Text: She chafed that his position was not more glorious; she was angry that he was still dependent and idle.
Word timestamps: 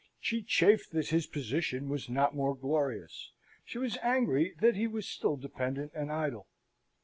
She 0.19 0.41
chafed 0.41 0.93
that 0.93 1.09
his 1.09 1.27
position 1.27 1.87
was 1.87 2.09
not 2.09 2.33
more 2.33 2.55
glorious; 2.55 3.33
she 3.63 3.77
was 3.77 3.99
angry 4.01 4.55
that 4.59 4.75
he 4.75 4.87
was 4.87 5.05
still 5.07 5.37
dependent 5.37 5.91
and 5.93 6.11
idle. 6.11 6.47